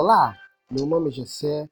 Olá, 0.00 0.38
meu 0.70 0.86
nome 0.86 1.08
é 1.08 1.10
Gessé 1.10 1.68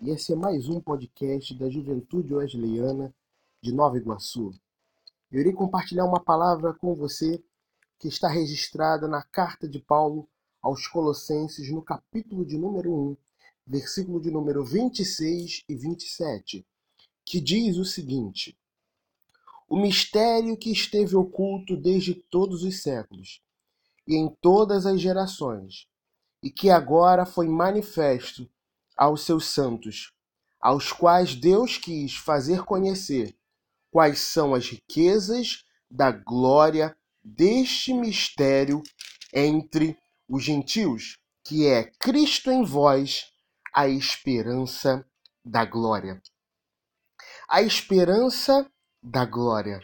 e 0.00 0.08
esse 0.08 0.32
é 0.32 0.34
mais 0.34 0.66
um 0.66 0.80
podcast 0.80 1.54
da 1.58 1.68
Juventude 1.68 2.34
Wesleyana 2.34 3.14
de 3.60 3.70
Nova 3.70 3.98
Iguaçu. 3.98 4.50
Eu 5.30 5.40
irei 5.40 5.52
compartilhar 5.52 6.06
uma 6.06 6.18
palavra 6.18 6.72
com 6.72 6.94
você 6.94 7.38
que 7.98 8.08
está 8.08 8.28
registrada 8.28 9.06
na 9.06 9.22
carta 9.22 9.68
de 9.68 9.78
Paulo 9.78 10.26
aos 10.62 10.88
Colossenses, 10.88 11.70
no 11.70 11.82
capítulo 11.82 12.46
de 12.46 12.56
número 12.56 12.90
1, 12.90 13.16
versículo 13.66 14.22
de 14.22 14.30
número 14.30 14.64
26 14.64 15.64
e 15.68 15.76
27, 15.76 16.66
que 17.26 17.38
diz 17.42 17.76
o 17.76 17.84
seguinte: 17.84 18.58
O 19.68 19.76
mistério 19.76 20.56
que 20.56 20.72
esteve 20.72 21.14
oculto 21.14 21.76
desde 21.76 22.14
todos 22.14 22.62
os 22.62 22.80
séculos 22.80 23.42
e 24.08 24.16
em 24.16 24.34
todas 24.40 24.86
as 24.86 24.98
gerações, 24.98 25.86
e 26.46 26.50
que 26.52 26.70
agora 26.70 27.26
foi 27.26 27.48
manifesto 27.48 28.48
aos 28.96 29.22
seus 29.22 29.46
santos, 29.46 30.12
aos 30.60 30.92
quais 30.92 31.34
Deus 31.34 31.76
quis 31.76 32.14
fazer 32.14 32.62
conhecer 32.62 33.36
quais 33.90 34.20
são 34.20 34.54
as 34.54 34.68
riquezas 34.68 35.64
da 35.90 36.12
glória 36.12 36.96
deste 37.20 37.92
mistério 37.92 38.80
entre 39.34 39.98
os 40.28 40.44
gentios, 40.44 41.18
que 41.44 41.66
é 41.66 41.90
Cristo 41.98 42.52
em 42.52 42.62
vós, 42.62 43.24
a 43.74 43.88
esperança 43.88 45.04
da 45.44 45.64
glória. 45.64 46.22
A 47.48 47.60
esperança 47.60 48.70
da 49.02 49.24
glória. 49.24 49.80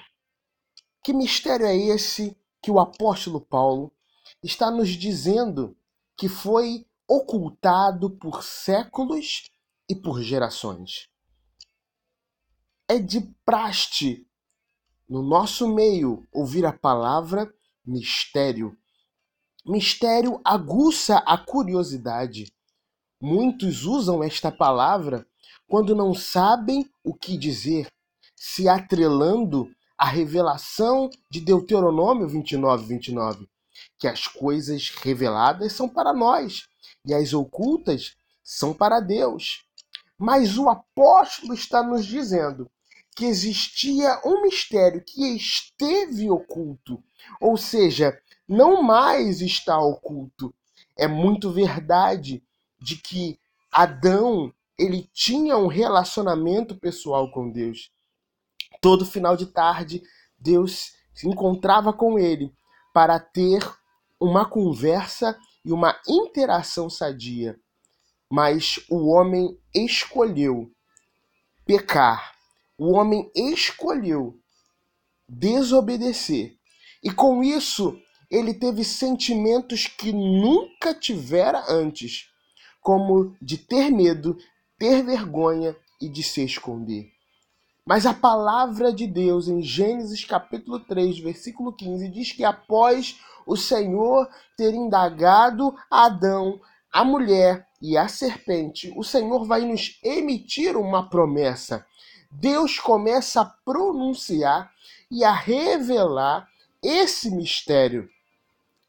Que 1.02 1.12
mistério 1.12 1.66
é 1.66 1.76
esse 1.76 2.36
que 2.62 2.70
o 2.70 2.78
apóstolo 2.78 3.40
Paulo 3.40 3.92
está 4.44 4.70
nos 4.70 4.90
dizendo 4.90 5.76
que 6.22 6.28
foi 6.28 6.86
ocultado 7.08 8.08
por 8.08 8.44
séculos 8.44 9.50
e 9.90 9.96
por 9.96 10.22
gerações. 10.22 11.08
É 12.88 12.96
de 13.00 13.22
praste 13.44 14.24
no 15.08 15.20
nosso 15.20 15.66
meio 15.66 16.24
ouvir 16.30 16.64
a 16.64 16.72
palavra 16.72 17.52
mistério. 17.84 18.78
Mistério 19.66 20.40
aguça 20.44 21.16
a 21.26 21.36
curiosidade. 21.36 22.54
Muitos 23.20 23.84
usam 23.84 24.22
esta 24.22 24.52
palavra 24.52 25.26
quando 25.66 25.92
não 25.92 26.14
sabem 26.14 26.88
o 27.02 27.12
que 27.12 27.36
dizer, 27.36 27.92
se 28.36 28.68
atrelando 28.68 29.68
à 29.98 30.06
revelação 30.06 31.10
de 31.28 31.40
Deuteronômio 31.40 32.28
29, 32.28 32.86
29 32.86 33.51
que 33.98 34.08
as 34.08 34.26
coisas 34.26 34.90
reveladas 34.90 35.72
são 35.72 35.88
para 35.88 36.12
nós 36.12 36.68
e 37.06 37.14
as 37.14 37.32
ocultas 37.32 38.16
são 38.42 38.72
para 38.72 39.00
Deus. 39.00 39.64
Mas 40.18 40.56
o 40.58 40.68
apóstolo 40.68 41.54
está 41.54 41.82
nos 41.82 42.06
dizendo 42.06 42.70
que 43.14 43.24
existia 43.24 44.20
um 44.24 44.42
mistério 44.42 45.02
que 45.04 45.36
esteve 45.36 46.30
oculto, 46.30 47.02
ou 47.40 47.56
seja, 47.56 48.18
não 48.48 48.82
mais 48.82 49.40
está 49.40 49.78
oculto. 49.78 50.54
É 50.96 51.06
muito 51.06 51.50
verdade 51.50 52.42
de 52.80 52.96
que 52.96 53.38
Adão 53.70 54.52
ele 54.78 55.08
tinha 55.12 55.56
um 55.56 55.66
relacionamento 55.66 56.74
pessoal 56.76 57.30
com 57.30 57.50
Deus. 57.50 57.90
Todo 58.80 59.06
final 59.06 59.36
de 59.36 59.46
tarde, 59.46 60.02
Deus 60.38 60.94
se 61.14 61.28
encontrava 61.28 61.92
com 61.92 62.18
ele 62.18 62.52
para 62.92 63.18
ter 63.18 63.60
uma 64.20 64.44
conversa 64.44 65.38
e 65.64 65.72
uma 65.72 65.98
interação 66.08 66.88
sadia. 66.88 67.58
Mas 68.30 68.80
o 68.88 69.08
homem 69.08 69.58
escolheu 69.74 70.70
pecar. 71.64 72.34
O 72.78 72.92
homem 72.92 73.30
escolheu 73.34 74.38
desobedecer. 75.28 76.56
E 77.02 77.10
com 77.10 77.42
isso, 77.42 78.00
ele 78.30 78.54
teve 78.54 78.84
sentimentos 78.84 79.86
que 79.86 80.12
nunca 80.12 80.94
tivera 80.94 81.64
antes, 81.68 82.30
como 82.80 83.36
de 83.40 83.58
ter 83.58 83.90
medo, 83.90 84.36
ter 84.78 85.02
vergonha 85.04 85.76
e 86.00 86.08
de 86.08 86.22
se 86.22 86.44
esconder. 86.44 87.12
Mas 87.84 88.06
a 88.06 88.14
palavra 88.14 88.92
de 88.92 89.08
Deus 89.08 89.48
em 89.48 89.60
Gênesis 89.60 90.24
capítulo 90.24 90.78
3, 90.78 91.18
versículo 91.18 91.72
15 91.72 92.08
diz 92.10 92.30
que 92.30 92.44
após 92.44 93.18
o 93.44 93.56
Senhor 93.56 94.28
ter 94.56 94.72
indagado 94.72 95.74
Adão, 95.90 96.60
a 96.92 97.04
mulher 97.04 97.66
e 97.80 97.96
a 97.96 98.06
serpente, 98.06 98.92
o 98.96 99.02
Senhor 99.02 99.44
vai 99.44 99.62
nos 99.62 99.98
emitir 100.04 100.76
uma 100.76 101.08
promessa. 101.08 101.84
Deus 102.30 102.78
começa 102.78 103.40
a 103.40 103.44
pronunciar 103.44 104.70
e 105.10 105.24
a 105.24 105.32
revelar 105.32 106.48
esse 106.80 107.32
mistério. 107.32 108.08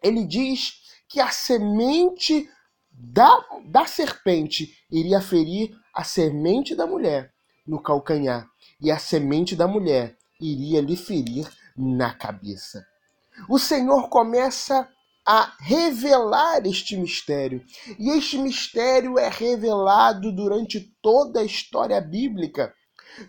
Ele 0.03 0.23
diz 0.23 0.83
que 1.09 1.19
a 1.19 1.31
semente 1.31 2.47
da, 2.91 3.43
da 3.65 3.87
serpente 3.87 4.77
iria 4.91 5.19
ferir 5.19 5.75
a 5.91 6.03
semente 6.03 6.75
da 6.75 6.85
mulher 6.85 7.32
no 7.65 7.81
calcanhar 7.81 8.47
e 8.79 8.91
a 8.91 8.97
semente 8.97 9.55
da 9.55 9.67
mulher 9.67 10.17
iria 10.39 10.81
lhe 10.81 10.95
ferir 10.95 11.47
na 11.77 12.13
cabeça. 12.13 12.85
O 13.49 13.57
Senhor 13.57 14.09
começa 14.09 14.87
a 15.25 15.53
revelar 15.59 16.65
este 16.65 16.97
mistério. 16.97 17.63
E 17.97 18.09
este 18.09 18.37
mistério 18.37 19.17
é 19.17 19.29
revelado 19.29 20.31
durante 20.31 20.81
toda 21.01 21.39
a 21.39 21.45
história 21.45 21.99
bíblica. 22.01 22.73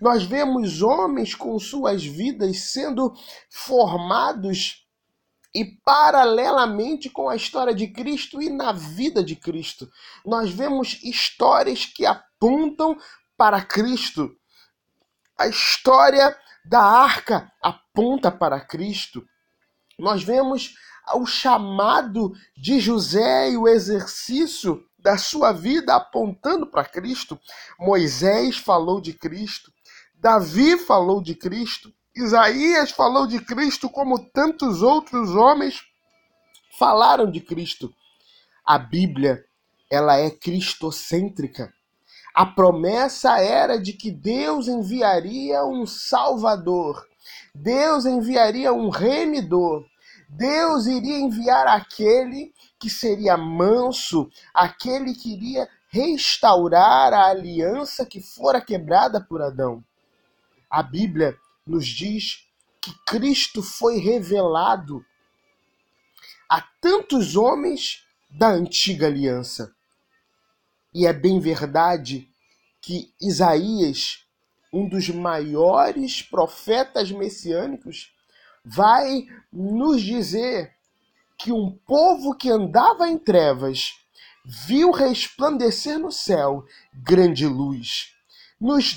Nós 0.00 0.24
vemos 0.24 0.82
homens 0.82 1.34
com 1.34 1.58
suas 1.58 2.04
vidas 2.04 2.72
sendo 2.72 3.14
formados 3.48 4.84
e 5.54 5.64
paralelamente 5.84 7.08
com 7.08 7.28
a 7.28 7.36
história 7.36 7.74
de 7.74 7.86
Cristo 7.86 8.42
e 8.42 8.50
na 8.50 8.72
vida 8.72 9.22
de 9.22 9.36
Cristo. 9.36 9.88
Nós 10.26 10.50
vemos 10.50 10.98
histórias 11.04 11.86
que 11.86 12.04
apontam 12.04 12.98
para 13.44 13.62
Cristo. 13.62 14.34
A 15.38 15.46
história 15.46 16.34
da 16.64 16.80
arca 16.80 17.52
aponta 17.62 18.32
para 18.32 18.58
Cristo. 18.58 19.22
Nós 19.98 20.24
vemos 20.24 20.74
o 21.14 21.26
chamado 21.26 22.32
de 22.56 22.80
José 22.80 23.50
e 23.50 23.58
o 23.58 23.68
exercício 23.68 24.82
da 24.98 25.18
sua 25.18 25.52
vida 25.52 25.94
apontando 25.94 26.66
para 26.66 26.86
Cristo. 26.86 27.38
Moisés 27.78 28.56
falou 28.56 28.98
de 28.98 29.12
Cristo, 29.12 29.70
Davi 30.14 30.78
falou 30.78 31.22
de 31.22 31.34
Cristo, 31.34 31.92
Isaías 32.16 32.92
falou 32.92 33.26
de 33.26 33.40
Cristo, 33.44 33.90
como 33.90 34.24
tantos 34.30 34.80
outros 34.80 35.34
homens 35.34 35.82
falaram 36.78 37.30
de 37.30 37.42
Cristo. 37.42 37.94
A 38.64 38.78
Bíblia, 38.78 39.44
ela 39.90 40.16
é 40.16 40.30
cristocêntrica. 40.30 41.70
A 42.34 42.44
promessa 42.44 43.38
era 43.38 43.80
de 43.80 43.92
que 43.92 44.10
Deus 44.10 44.66
enviaria 44.66 45.64
um 45.64 45.86
Salvador, 45.86 47.06
Deus 47.54 48.04
enviaria 48.04 48.72
um 48.72 48.88
remidor, 48.88 49.86
Deus 50.28 50.86
iria 50.86 51.16
enviar 51.16 51.68
aquele 51.68 52.52
que 52.76 52.90
seria 52.90 53.36
manso, 53.36 54.28
aquele 54.52 55.14
que 55.14 55.32
iria 55.32 55.68
restaurar 55.88 57.12
a 57.12 57.26
aliança 57.26 58.04
que 58.04 58.20
fora 58.20 58.60
quebrada 58.60 59.20
por 59.20 59.40
Adão. 59.40 59.84
A 60.68 60.82
Bíblia 60.82 61.38
nos 61.64 61.86
diz 61.86 62.48
que 62.80 62.92
Cristo 63.06 63.62
foi 63.62 63.98
revelado 63.98 65.04
a 66.50 66.60
tantos 66.80 67.36
homens 67.36 68.04
da 68.28 68.48
antiga 68.48 69.06
aliança. 69.06 69.72
E 70.94 71.06
é 71.06 71.12
bem 71.12 71.40
verdade 71.40 72.28
que 72.80 73.12
Isaías, 73.20 74.24
um 74.72 74.88
dos 74.88 75.08
maiores 75.08 76.22
profetas 76.22 77.10
messiânicos, 77.10 78.14
vai 78.64 79.26
nos 79.52 80.00
dizer 80.02 80.72
que 81.36 81.50
um 81.50 81.72
povo 81.84 82.34
que 82.36 82.48
andava 82.48 83.08
em 83.08 83.18
trevas 83.18 83.94
viu 84.44 84.92
resplandecer 84.92 85.98
no 85.98 86.12
céu 86.12 86.64
grande 86.92 87.46
luz, 87.46 88.14
nos, 88.60 88.96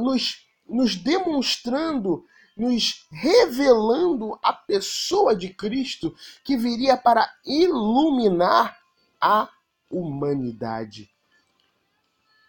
nos, 0.00 0.46
nos 0.66 0.96
demonstrando, 0.96 2.24
nos 2.56 3.06
revelando 3.10 4.38
a 4.42 4.52
pessoa 4.52 5.36
de 5.36 5.50
Cristo 5.50 6.14
que 6.42 6.56
viria 6.56 6.96
para 6.96 7.28
iluminar 7.44 8.78
a 9.20 9.48
humanidade. 9.90 11.10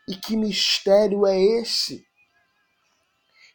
E 0.10 0.16
que 0.16 0.36
mistério 0.36 1.24
é 1.28 1.40
esse? 1.40 2.04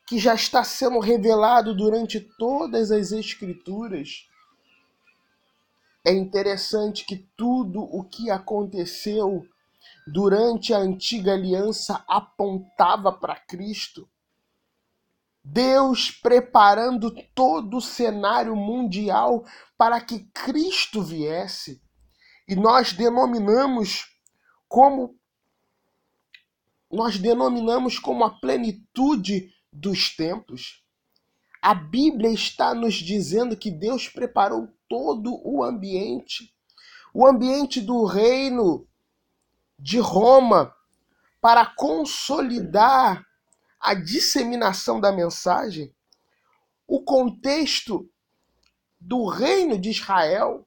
Que 0.07 0.21
já 0.21 0.37
está 0.37 0.63
sendo 0.63 1.01
revelado 1.01 1.75
durante 1.75 2.21
todas 2.21 2.93
as 2.93 3.11
Escrituras. 3.11 4.29
É 6.07 6.13
interessante 6.13 7.05
que 7.05 7.17
tudo 7.37 7.83
o 7.83 8.05
que 8.05 8.31
aconteceu 8.31 9.45
durante 10.07 10.73
a 10.73 10.79
antiga 10.79 11.33
aliança 11.33 12.05
apontava 12.07 13.11
para 13.11 13.35
Cristo. 13.35 14.09
Deus 15.43 16.13
preparando 16.13 17.11
todo 17.35 17.79
o 17.79 17.83
cenário 17.83 18.55
mundial 18.55 19.45
para 19.77 20.01
que 20.01 20.21
Cristo 20.33 21.03
viesse. 21.03 21.83
E 22.47 22.55
nós 22.55 22.93
denominamos 22.93 24.07
como 24.69 25.19
nós 26.95 27.19
denominamos 27.19 27.99
como 27.99 28.25
a 28.25 28.31
plenitude 28.31 29.53
dos 29.73 30.15
tempos. 30.15 30.83
A 31.61 31.75
Bíblia 31.75 32.31
está 32.31 32.75
nos 32.75 32.95
dizendo 32.95 33.57
que 33.57 33.71
Deus 33.71 34.09
preparou 34.09 34.69
todo 34.89 35.41
o 35.45 35.65
ambiente, 35.65 36.55
o 37.13 37.27
ambiente 37.27 37.81
do 37.81 38.05
reino 38.05 38.87
de 39.79 39.99
Roma, 39.99 40.75
para 41.41 41.67
consolidar 41.67 43.27
a 43.81 43.93
disseminação 43.93 45.01
da 45.01 45.13
mensagem, 45.13 45.95
o 46.87 47.03
contexto 47.03 48.09
do 48.99 49.27
reino 49.27 49.79
de 49.79 49.91
Israel, 49.91 50.67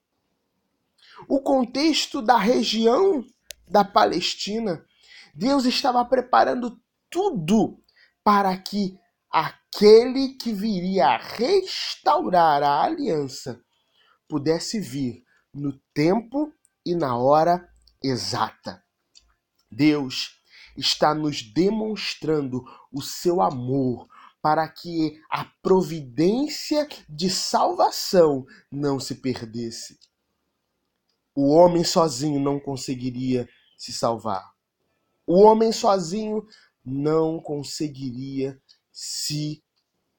o 1.27 1.39
contexto 1.41 2.21
da 2.21 2.37
região 2.37 3.25
da 3.67 3.83
Palestina. 3.83 4.85
Deus 5.37 5.65
estava 5.65 6.03
preparando 6.03 6.81
tudo 7.11 7.79
para 8.23 8.57
que 8.57 8.97
aquele 9.29 10.29
que 10.29 10.51
viria 10.51 11.09
a 11.09 11.17
restaurar 11.17 12.63
a 12.63 12.81
aliança 12.81 13.63
pudesse 14.27 14.79
vir 14.79 15.23
no 15.53 15.79
tempo 15.93 16.51
e 16.83 16.95
na 16.95 17.15
hora 17.15 17.71
exata. 18.03 18.83
Deus 19.69 20.41
está 20.75 21.13
nos 21.13 21.43
demonstrando 21.43 22.63
o 22.91 23.03
seu 23.03 23.39
amor 23.39 24.07
para 24.41 24.67
que 24.67 25.21
a 25.29 25.45
providência 25.61 26.87
de 27.07 27.29
salvação 27.29 28.43
não 28.71 28.99
se 28.99 29.13
perdesse. 29.13 29.99
O 31.35 31.53
homem 31.53 31.83
sozinho 31.83 32.39
não 32.39 32.59
conseguiria 32.59 33.47
se 33.77 33.93
salvar. 33.93 34.56
O 35.27 35.41
homem 35.41 35.73
sozinho 35.73 36.47
não 36.83 37.41
conseguiria 37.41 38.59
se 38.93 39.61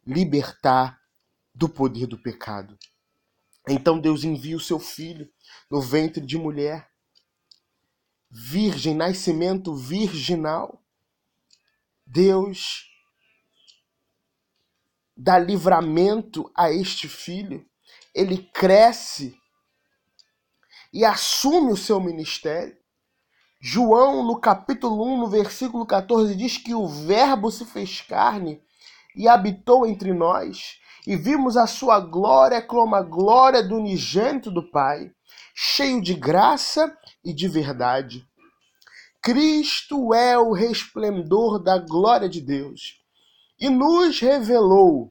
libertar 0.07 1.01
do 1.55 1.67
poder 1.67 2.07
do 2.07 2.23
pecado. 2.23 2.79
Então 3.67 3.99
Deus 3.99 4.23
envia 4.23 4.57
o 4.57 4.61
seu 4.61 4.79
filho 4.79 5.27
no 5.71 5.81
ventre 5.81 6.25
de 6.25 6.37
mulher, 6.37 6.91
virgem, 8.31 8.95
nascimento 8.95 9.75
virginal. 9.75 10.85
Deus 12.07 12.87
dá 15.17 15.39
livramento 15.39 16.51
a 16.55 16.71
este 16.71 17.09
filho, 17.09 17.67
ele 18.15 18.45
cresce 18.53 19.35
e 20.93 21.03
assume 21.05 21.73
o 21.73 21.77
seu 21.77 21.99
ministério. 21.99 22.77
João, 23.61 24.23
no 24.23 24.39
capítulo 24.39 25.05
1, 25.05 25.19
no 25.19 25.27
versículo 25.27 25.85
14, 25.85 26.37
diz 26.37 26.57
que 26.57 26.75
o 26.75 26.87
Verbo 26.87 27.51
se 27.51 27.65
fez 27.65 28.01
carne 28.01 28.63
e 29.17 29.27
habitou 29.27 29.85
entre 29.85 30.13
nós, 30.13 30.79
e 31.05 31.17
vimos 31.17 31.57
a 31.57 31.67
sua 31.67 31.99
glória 31.99 32.63
como 32.63 32.95
a 32.95 33.03
glória 33.03 33.61
do 33.61 33.75
unigênito 33.75 34.49
do 34.49 34.71
Pai, 34.71 35.11
cheio 35.53 36.01
de 36.01 36.15
graça 36.15 36.97
e 37.25 37.33
de 37.33 37.49
verdade. 37.49 38.25
Cristo 39.21 40.15
é 40.15 40.39
o 40.39 40.53
resplendor 40.53 41.59
da 41.59 41.79
glória 41.79 42.29
de 42.29 42.41
Deus 42.41 43.03
e 43.59 43.69
nos 43.69 44.21
revelou 44.21 45.11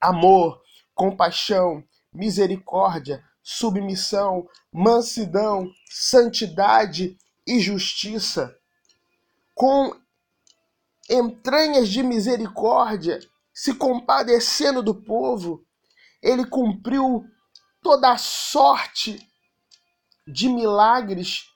amor, 0.00 0.62
compaixão, 0.94 1.82
misericórdia, 2.12 3.24
submissão, 3.42 4.46
mansidão, 4.72 5.68
santidade 5.90 7.18
e 7.48 7.58
justiça, 7.60 8.54
com 9.54 9.98
entranhas 11.08 11.88
de 11.88 12.02
misericórdia, 12.02 13.18
se 13.54 13.74
compadecendo 13.74 14.82
do 14.82 14.94
povo, 14.94 15.64
ele 16.22 16.44
cumpriu 16.44 17.24
toda 17.82 18.12
a 18.12 18.18
sorte 18.18 19.26
de 20.26 20.46
milagres 20.50 21.50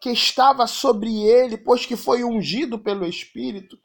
que 0.00 0.10
estava 0.10 0.66
sobre 0.66 1.22
ele, 1.22 1.58
pois 1.58 1.84
que 1.84 1.94
foi 1.94 2.24
ungido 2.24 2.78
pelo 2.78 3.06
Espírito. 3.06 3.78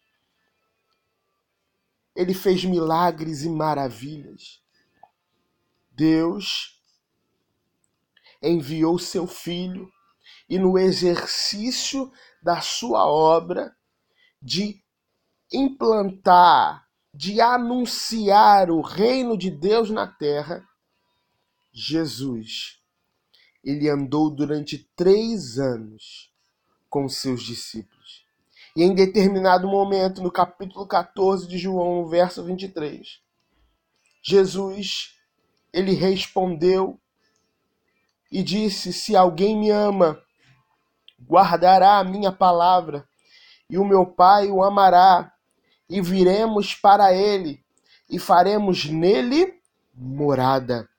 Ele 2.15 2.33
fez 2.33 2.63
milagres 2.63 3.43
e 3.43 3.49
maravilhas. 3.49 4.61
Deus 5.91 6.81
enviou 8.41 8.97
seu 8.97 9.27
filho 9.27 9.91
e 10.49 10.57
no 10.57 10.77
exercício 10.77 12.11
da 12.41 12.61
sua 12.61 13.05
obra 13.05 13.75
de 14.41 14.81
implantar, 15.51 16.87
de 17.13 17.41
anunciar 17.41 18.69
o 18.69 18.81
reino 18.81 19.37
de 19.37 19.51
Deus 19.51 19.89
na 19.89 20.07
terra, 20.07 20.67
Jesus, 21.71 22.79
ele 23.63 23.89
andou 23.89 24.29
durante 24.29 24.77
três 24.95 25.57
anos 25.59 26.31
com 26.89 27.07
seus 27.07 27.43
discípulos. 27.43 28.25
E 28.75 28.83
em 28.83 28.93
determinado 28.93 29.67
momento, 29.67 30.21
no 30.21 30.31
capítulo 30.31 30.87
14 30.87 31.47
de 31.47 31.57
João, 31.57 32.01
no 32.01 32.09
verso 32.09 32.43
23, 32.43 33.21
Jesus, 34.21 35.15
ele 35.73 35.93
respondeu 35.93 36.99
e 38.31 38.43
disse: 38.43 38.93
Se 38.93 39.15
alguém 39.15 39.57
me 39.57 39.69
ama, 39.69 40.21
guardará 41.27 41.97
a 41.97 42.03
minha 42.03 42.31
palavra, 42.31 43.07
e 43.69 43.77
o 43.77 43.85
meu 43.85 44.05
Pai 44.05 44.49
o 44.49 44.63
amará, 44.63 45.31
e 45.89 46.01
viremos 46.01 46.75
para 46.75 47.13
ele, 47.13 47.63
e 48.09 48.19
faremos 48.19 48.85
nele 48.85 49.59
morada. 49.93 50.89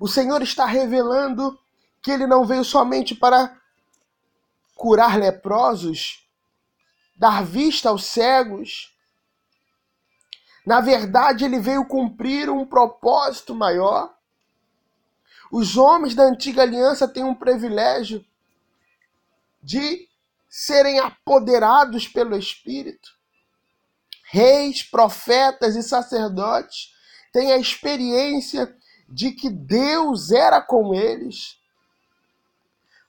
O 0.00 0.08
Senhor 0.08 0.42
está 0.42 0.64
revelando 0.64 1.58
que 2.02 2.10
ele 2.10 2.26
não 2.26 2.44
veio 2.44 2.64
somente 2.64 3.14
para 3.14 3.56
curar 4.74 5.16
leprosos, 5.16 6.26
dar 7.14 7.44
vista 7.44 7.88
aos 7.88 8.04
cegos. 8.04 8.92
Na 10.66 10.80
verdade, 10.80 11.44
ele 11.44 11.60
veio 11.60 11.86
cumprir 11.86 12.50
um 12.50 12.66
propósito 12.66 13.54
maior. 13.54 14.12
Os 15.52 15.76
homens 15.76 16.14
da 16.14 16.22
antiga 16.22 16.62
aliança 16.62 17.06
têm 17.06 17.22
um 17.22 17.34
privilégio 17.34 18.24
de 19.62 20.08
serem 20.48 20.98
apoderados 20.98 22.08
pelo 22.08 22.34
Espírito. 22.34 23.10
Reis, 24.24 24.82
profetas 24.82 25.76
e 25.76 25.82
sacerdotes 25.82 26.94
têm 27.34 27.52
a 27.52 27.58
experiência 27.58 28.74
de 29.06 29.32
que 29.32 29.50
Deus 29.50 30.30
era 30.30 30.62
com 30.62 30.94
eles. 30.94 31.58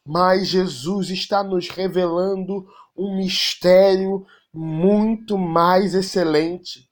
Mas 0.06 0.50
Jesus 0.50 1.10
está 1.12 1.42
nos 1.46 1.70
revelando 1.70 2.70
um 2.94 3.16
mistério 3.16 4.28
muito 4.54 5.38
mais 5.38 5.96
excelente. 5.96 6.90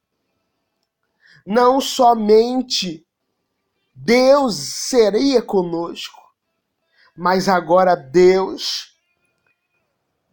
Não 1.46 1.82
somente 1.82 3.06
Deus 4.04 4.56
seria 4.56 5.44
conosco, 5.44 6.20
mas 7.16 7.48
agora 7.48 7.96
Deus, 7.96 8.96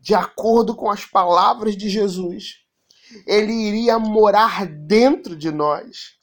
de 0.01 0.15
acordo 0.15 0.75
com 0.75 0.91
as 0.91 1.05
palavras 1.05 1.77
de 1.77 1.91
Jesus, 1.91 2.65
ele 3.27 3.53
iria 3.53 3.99
morar 3.99 4.67
dentro 4.67 5.37
de 5.37 5.51
nós. 5.51 6.17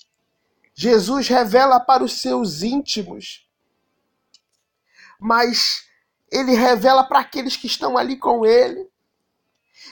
Jesus 0.73 1.27
revela 1.27 1.79
para 1.79 2.03
os 2.03 2.13
seus 2.19 2.63
íntimos, 2.63 3.47
mas 5.19 5.85
ele 6.31 6.55
revela 6.55 7.03
para 7.03 7.19
aqueles 7.19 7.55
que 7.55 7.67
estão 7.67 7.95
ali 7.95 8.17
com 8.17 8.43
ele. 8.43 8.89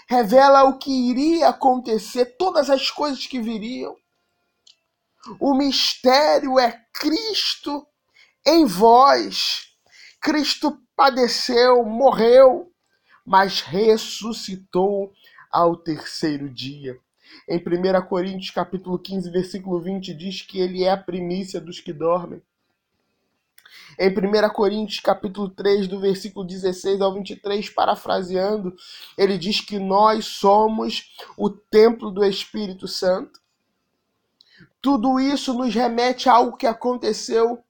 Revela 0.07 0.63
o 0.63 0.79
que 0.79 0.91
iria 0.91 1.49
acontecer, 1.49 2.35
todas 2.35 2.67
as 2.71 2.89
coisas 2.89 3.27
que 3.27 3.39
viriam. 3.39 3.95
O 5.39 5.53
mistério 5.53 6.59
é 6.59 6.85
Cristo 6.93 7.85
em 8.45 8.65
vós. 8.65 9.73
Cristo 10.19 10.81
padeceu, 10.95 11.83
morreu, 11.85 12.71
mas 13.25 13.61
ressuscitou 13.61 15.13
ao 15.51 15.77
terceiro 15.77 16.49
dia. 16.49 16.99
Em 17.47 17.57
1 17.57 18.05
Coríntios 18.07 18.51
capítulo 18.51 18.99
15, 18.99 19.29
versículo 19.31 19.81
20 19.81 20.13
diz 20.13 20.41
que 20.41 20.59
ele 20.59 20.83
é 20.83 20.91
a 20.91 20.97
primícia 20.97 21.59
dos 21.59 21.79
que 21.79 21.93
dormem. 21.93 22.41
Em 23.99 24.09
1 24.09 24.49
Coríntios 24.49 24.99
capítulo 24.99 25.49
3, 25.49 25.87
do 25.87 25.99
versículo 25.99 26.45
16 26.45 27.01
ao 27.01 27.13
23, 27.13 27.69
parafraseando, 27.69 28.75
ele 29.17 29.37
diz 29.37 29.61
que 29.61 29.79
nós 29.79 30.25
somos 30.25 31.15
o 31.37 31.49
templo 31.49 32.11
do 32.11 32.25
Espírito 32.25 32.87
Santo. 32.87 33.42
Tudo 34.83 35.17
isso 35.17 35.53
nos 35.53 35.73
remete 35.73 36.27
a 36.27 36.33
algo 36.33 36.57
que 36.57 36.67
aconteceu 36.67 37.63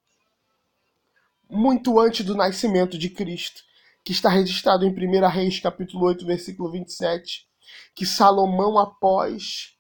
muito 1.48 2.00
antes 2.00 2.26
do 2.26 2.34
nascimento 2.34 2.98
de 2.98 3.08
Cristo, 3.08 3.62
que 4.04 4.12
está 4.12 4.30
registrado 4.30 4.84
em 4.84 4.90
1 4.90 5.28
Reis 5.28 5.60
capítulo 5.60 6.08
8, 6.08 6.26
versículo 6.26 6.72
27, 6.72 7.48
que 7.94 8.04
Salomão 8.04 8.80
após 8.80 9.78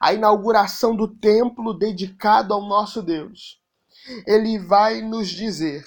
a 0.00 0.14
inauguração 0.14 0.94
do 0.94 1.08
templo 1.08 1.74
dedicado 1.74 2.54
ao 2.54 2.62
nosso 2.62 3.02
Deus, 3.02 3.60
ele 4.24 4.56
vai 4.56 5.02
nos 5.02 5.28
dizer 5.28 5.84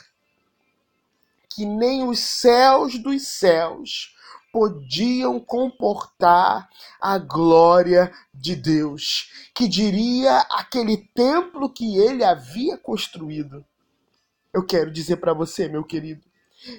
que 1.55 1.65
nem 1.65 2.05
os 2.05 2.19
céus 2.19 3.01
dos 3.01 3.25
céus 3.25 4.13
podiam 4.53 5.39
comportar 5.39 6.69
a 7.01 7.17
glória 7.17 8.13
de 8.31 8.55
Deus, 8.55 9.31
que 9.55 9.67
diria 9.67 10.41
aquele 10.51 10.95
templo 11.15 11.67
que 11.67 11.97
ele 11.97 12.23
havia 12.23 12.77
construído. 12.77 13.65
Eu 14.53 14.63
quero 14.63 14.91
dizer 14.91 15.17
para 15.17 15.33
você, 15.33 15.67
meu 15.67 15.83
querido, 15.83 16.21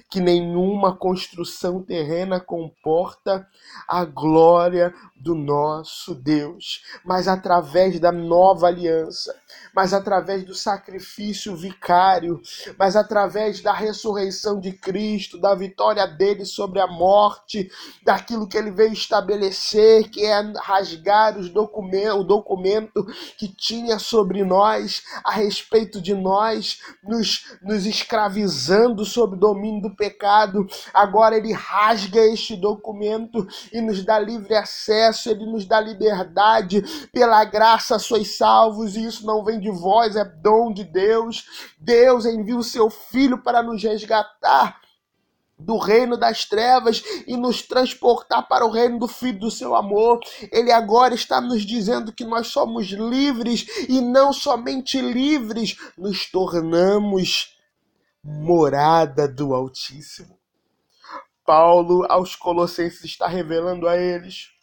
que 0.09 0.21
nenhuma 0.21 0.95
construção 0.95 1.83
terrena 1.83 2.39
comporta 2.39 3.45
a 3.85 4.05
glória 4.05 4.95
do 5.25 5.33
nosso 5.33 6.13
Deus, 6.13 6.83
mas 7.03 7.27
através 7.27 7.99
da 7.99 8.11
nova 8.11 8.67
aliança, 8.67 9.35
mas 9.73 9.91
através 9.91 10.43
do 10.43 10.53
sacrifício 10.53 11.55
vicário, 11.55 12.39
mas 12.77 12.95
através 12.95 13.59
da 13.59 13.73
ressurreição 13.73 14.59
de 14.59 14.71
Cristo, 14.71 15.41
da 15.41 15.55
vitória 15.55 16.05
dele 16.05 16.45
sobre 16.45 16.79
a 16.79 16.85
morte, 16.85 17.67
daquilo 18.03 18.47
que 18.47 18.55
ele 18.55 18.69
veio 18.69 18.93
estabelecer, 18.93 20.09
que 20.11 20.23
é 20.23 20.39
rasgar 20.57 21.39
os 21.39 21.49
documentos, 21.49 22.19
o 22.19 22.23
documento 22.23 23.03
que 23.39 23.47
tinha 23.47 23.97
sobre 23.97 24.43
nós, 24.43 25.01
a 25.23 25.31
respeito 25.31 25.99
de 25.99 26.13
nós, 26.13 26.79
nos, 27.03 27.57
nos 27.63 27.87
escravizando 27.87 29.03
sob 29.03 29.35
domínio 29.37 29.89
do 29.89 29.95
pecado, 29.95 30.67
agora 30.93 31.35
ele 31.35 31.51
rasga 31.51 32.21
este 32.21 32.55
documento 32.55 33.47
e 33.73 33.81
nos 33.81 34.05
dá 34.05 34.19
livre 34.19 34.53
acesso, 34.53 35.14
ele 35.25 35.45
nos 35.45 35.65
dá 35.65 35.79
liberdade, 35.79 36.83
pela 37.11 37.43
graça 37.45 37.99
sois 37.99 38.37
salvos, 38.37 38.95
e 38.95 39.05
isso 39.05 39.25
não 39.25 39.43
vem 39.43 39.59
de 39.59 39.71
vós, 39.71 40.15
é 40.15 40.25
dom 40.25 40.73
de 40.73 40.83
Deus. 40.83 41.45
Deus 41.79 42.25
envia 42.25 42.57
o 42.57 42.63
seu 42.63 42.89
filho 42.89 43.37
para 43.37 43.61
nos 43.61 43.83
resgatar 43.83 44.79
do 45.57 45.77
reino 45.77 46.17
das 46.17 46.45
trevas 46.45 47.01
e 47.25 47.37
nos 47.37 47.61
transportar 47.61 48.47
para 48.47 48.65
o 48.65 48.71
reino 48.71 48.99
do 48.99 49.07
Filho 49.07 49.39
do 49.39 49.51
seu 49.51 49.75
amor. 49.75 50.19
Ele 50.51 50.71
agora 50.71 51.13
está 51.15 51.39
nos 51.39 51.65
dizendo 51.65 52.11
que 52.11 52.25
nós 52.25 52.47
somos 52.47 52.87
livres 52.87 53.65
e 53.87 54.01
não 54.01 54.33
somente 54.33 54.99
livres, 54.99 55.77
nos 55.97 56.29
tornamos 56.29 57.55
morada 58.23 59.27
do 59.27 59.53
Altíssimo. 59.53 60.37
Paulo 61.45 62.05
aos 62.09 62.35
Colossenses 62.35 63.05
está 63.05 63.27
revelando 63.27 63.87
a 63.87 63.95
eles 63.95 64.54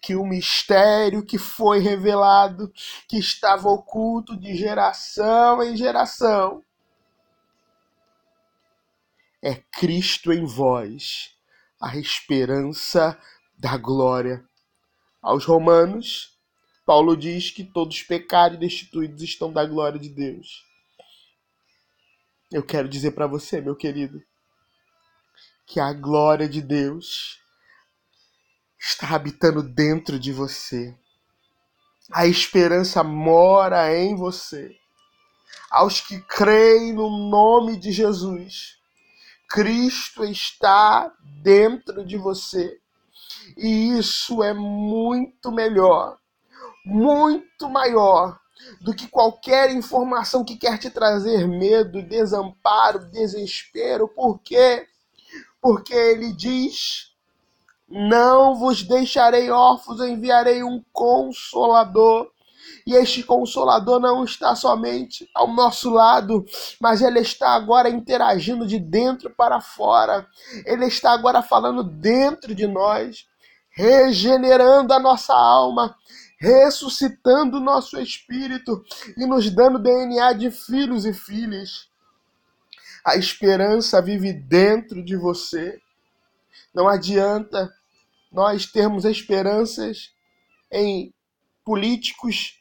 que 0.00 0.14
o 0.14 0.24
mistério 0.24 1.24
que 1.24 1.38
foi 1.38 1.78
revelado, 1.78 2.72
que 3.08 3.18
estava 3.18 3.68
oculto 3.68 4.36
de 4.36 4.54
geração 4.54 5.62
em 5.62 5.76
geração, 5.76 6.62
é 9.42 9.56
Cristo 9.72 10.32
em 10.32 10.44
vós, 10.44 11.34
a 11.80 11.96
esperança 11.96 13.18
da 13.58 13.76
glória. 13.76 14.44
Aos 15.20 15.44
Romanos, 15.44 16.38
Paulo 16.86 17.16
diz 17.16 17.50
que 17.50 17.64
todos 17.64 18.02
pecados 18.02 18.56
e 18.56 18.60
destituídos 18.60 19.22
estão 19.22 19.52
da 19.52 19.64
glória 19.64 19.98
de 19.98 20.08
Deus. 20.08 20.64
Eu 22.52 22.62
quero 22.62 22.88
dizer 22.88 23.12
para 23.12 23.26
você, 23.26 23.60
meu 23.60 23.74
querido, 23.74 24.22
que 25.66 25.80
a 25.80 25.92
glória 25.92 26.48
de 26.48 26.60
Deus 26.60 27.41
está 28.82 29.14
habitando 29.14 29.62
dentro 29.62 30.18
de 30.18 30.32
você. 30.32 30.92
A 32.12 32.26
esperança 32.26 33.04
mora 33.04 33.96
em 33.96 34.16
você. 34.16 34.76
Aos 35.70 36.00
que 36.00 36.20
creem 36.22 36.92
no 36.92 37.30
nome 37.30 37.78
de 37.78 37.92
Jesus, 37.92 38.76
Cristo 39.48 40.24
está 40.24 41.10
dentro 41.42 42.04
de 42.04 42.16
você. 42.18 42.78
E 43.56 43.96
isso 43.96 44.42
é 44.42 44.52
muito 44.52 45.52
melhor, 45.52 46.18
muito 46.84 47.70
maior 47.70 48.38
do 48.80 48.94
que 48.94 49.06
qualquer 49.06 49.70
informação 49.70 50.44
que 50.44 50.56
quer 50.56 50.76
te 50.78 50.90
trazer 50.90 51.46
medo, 51.46 52.02
desamparo, 52.02 53.10
desespero. 53.10 54.08
Por 54.08 54.40
quê? 54.40 54.86
Porque 55.60 55.94
ele 55.94 56.32
diz: 56.32 57.11
Não 57.94 58.54
vos 58.54 58.82
deixarei 58.82 59.50
órfãos, 59.50 60.00
enviarei 60.00 60.62
um 60.62 60.82
consolador. 60.94 62.30
E 62.86 62.94
este 62.94 63.22
consolador 63.22 64.00
não 64.00 64.24
está 64.24 64.56
somente 64.56 65.28
ao 65.34 65.46
nosso 65.52 65.90
lado, 65.90 66.42
mas 66.80 67.02
ele 67.02 67.20
está 67.20 67.50
agora 67.50 67.90
interagindo 67.90 68.66
de 68.66 68.78
dentro 68.78 69.28
para 69.28 69.60
fora. 69.60 70.26
Ele 70.64 70.86
está 70.86 71.12
agora 71.12 71.42
falando 71.42 71.82
dentro 71.84 72.54
de 72.54 72.66
nós, 72.66 73.26
regenerando 73.68 74.94
a 74.94 74.98
nossa 74.98 75.34
alma, 75.34 75.94
ressuscitando 76.38 77.58
o 77.58 77.60
nosso 77.60 78.00
espírito 78.00 78.82
e 79.18 79.26
nos 79.26 79.50
dando 79.50 79.78
DNA 79.78 80.32
de 80.32 80.50
filhos 80.50 81.04
e 81.04 81.12
filhas. 81.12 81.90
A 83.04 83.16
esperança 83.16 84.00
vive 84.00 84.32
dentro 84.32 85.04
de 85.04 85.14
você. 85.14 85.78
Não 86.74 86.88
adianta 86.88 87.70
nós 88.32 88.66
termos 88.66 89.04
esperanças 89.04 90.12
em 90.70 91.12
políticos, 91.64 92.60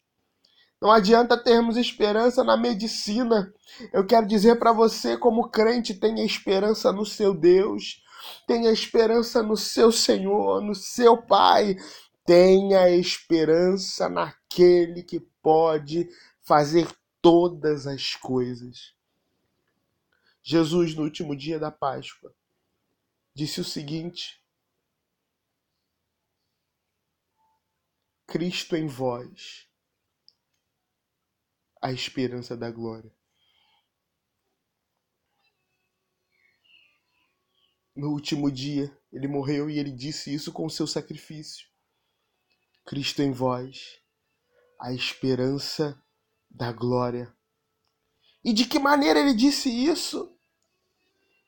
não 0.82 0.92
adianta 0.92 1.42
termos 1.42 1.78
esperança 1.78 2.44
na 2.44 2.58
medicina. 2.58 3.54
Eu 3.94 4.06
quero 4.06 4.28
dizer 4.28 4.58
para 4.58 4.72
você, 4.72 5.18
como 5.18 5.50
crente, 5.50 5.94
tenha 5.94 6.26
esperança 6.26 6.92
no 6.92 7.06
seu 7.06 7.34
Deus, 7.34 8.04
tenha 8.48 8.72
esperança 8.72 9.42
no 9.42 9.56
seu 9.56 9.92
Senhor, 9.92 10.62
no 10.62 10.76
seu 10.76 11.22
Pai, 11.22 11.78
Tenha 12.26 12.90
esperança 12.90 14.08
naquele 14.08 15.04
que 15.04 15.20
pode 15.42 16.08
fazer 16.42 16.88
todas 17.22 17.88
as 17.88 18.16
coisas. 18.16 18.94
Jesus, 20.44 20.96
no 20.96 21.04
último 21.04 21.36
dia 21.36 21.60
da 21.60 21.72
Páscoa, 21.72 22.34
disse 23.34 23.60
o 23.60 23.66
seguinte: 23.66 24.41
Cristo 28.32 28.78
em 28.78 28.88
vós, 28.88 29.68
a 31.82 31.92
esperança 31.92 32.56
da 32.56 32.72
glória. 32.72 33.14
No 37.94 38.12
último 38.12 38.50
dia, 38.50 38.98
ele 39.12 39.28
morreu 39.28 39.70
e 39.70 39.78
ele 39.78 39.92
disse 39.92 40.34
isso 40.34 40.54
com 40.54 40.66
o 40.66 40.70
seu 40.70 40.88
sacrifício. 40.88 41.68
Cristo 42.86 43.22
em 43.22 43.34
vós, 43.34 44.02
a 44.80 44.94
esperança 44.94 46.02
da 46.50 46.72
glória. 46.72 47.36
E 48.46 48.54
de 48.54 48.66
que 48.66 48.80
maneira 48.80 49.20
ele 49.20 49.34
disse 49.34 49.68
isso? 49.70 50.34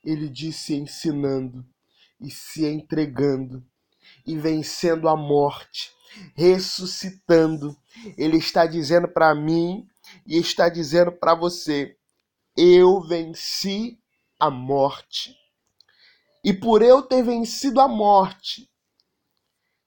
Ele 0.04 0.28
disse 0.28 0.76
ensinando 0.76 1.66
e 2.20 2.30
se 2.30 2.66
entregando 2.66 3.66
e 4.26 4.38
vencendo 4.38 5.08
a 5.08 5.16
morte, 5.16 5.92
ressuscitando. 6.36 7.76
Ele 8.18 8.38
está 8.38 8.66
dizendo 8.66 9.08
para 9.08 9.34
mim 9.36 9.88
e 10.26 10.38
está 10.38 10.70
dizendo 10.70 11.12
para 11.12 11.36
você: 11.36 11.98
eu 12.56 13.02
venci 13.02 14.00
a 14.40 14.50
morte. 14.50 15.36
E 16.44 16.54
por 16.54 16.82
eu 16.82 17.02
ter 17.02 17.24
vencido 17.24 17.80
a 17.80 17.88
morte, 17.88 18.70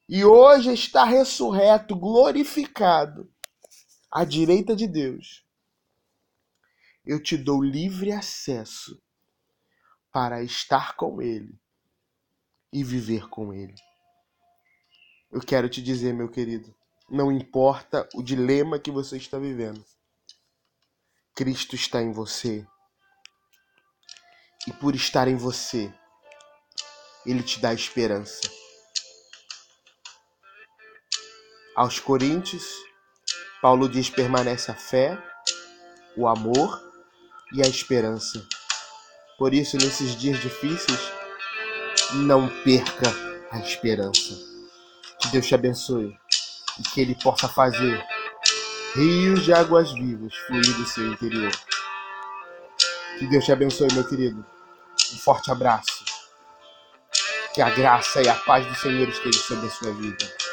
e 0.08 0.24
hoje 0.24 0.72
está 0.72 1.04
ressurreto, 1.04 1.94
glorificado, 1.96 3.30
à 4.10 4.24
direita 4.24 4.74
de 4.74 4.86
Deus, 4.86 5.44
eu 7.04 7.22
te 7.22 7.36
dou 7.36 7.62
livre 7.62 8.12
acesso 8.12 9.00
para 10.10 10.42
estar 10.42 10.96
com 10.96 11.20
Ele 11.20 11.60
e 12.72 12.82
viver 12.82 13.28
com 13.28 13.52
Ele. 13.52 13.74
Eu 15.36 15.42
quero 15.42 15.68
te 15.68 15.82
dizer, 15.82 16.14
meu 16.14 16.30
querido, 16.30 16.74
não 17.10 17.30
importa 17.30 18.08
o 18.14 18.22
dilema 18.22 18.78
que 18.78 18.90
você 18.90 19.18
está 19.18 19.38
vivendo, 19.38 19.84
Cristo 21.34 21.74
está 21.74 22.00
em 22.00 22.10
você 22.10 22.66
E 24.66 24.72
por 24.72 24.94
estar 24.94 25.28
em 25.28 25.36
você, 25.36 25.92
ele 27.26 27.42
te 27.42 27.60
dá 27.60 27.74
esperança. 27.74 28.40
Aos 31.76 32.00
Coríntios, 32.00 32.64
Paulo 33.60 33.90
diz: 33.90 34.08
permanece 34.08 34.70
a 34.70 34.74
fé, 34.74 35.22
o 36.16 36.26
amor 36.26 36.82
e 37.52 37.62
a 37.62 37.68
esperança. 37.68 38.42
Por 39.36 39.52
isso, 39.52 39.76
nesses 39.76 40.16
dias 40.16 40.40
difíceis, 40.40 41.12
não 42.14 42.48
perca 42.64 43.10
a 43.50 43.58
esperança. 43.58 44.45
Que 45.26 45.32
Deus 45.32 45.46
te 45.46 45.54
abençoe 45.56 46.16
e 46.78 46.82
que 46.82 47.00
Ele 47.00 47.16
possa 47.16 47.48
fazer 47.48 48.04
rios 48.94 49.44
de 49.44 49.52
águas 49.52 49.92
vivas 49.92 50.34
fluir 50.46 50.76
do 50.76 50.86
seu 50.86 51.12
interior. 51.12 51.52
Que 53.18 53.26
Deus 53.26 53.44
te 53.44 53.50
abençoe, 53.50 53.88
meu 53.92 54.06
querido. 54.06 54.44
Um 55.12 55.18
forte 55.18 55.50
abraço. 55.50 56.04
Que 57.52 57.60
a 57.60 57.70
graça 57.70 58.22
e 58.22 58.28
a 58.28 58.34
paz 58.34 58.66
do 58.66 58.74
Senhor 58.76 59.08
estejam 59.08 59.42
sobre 59.42 59.66
a 59.66 59.70
sua 59.70 59.92
vida. 59.94 60.45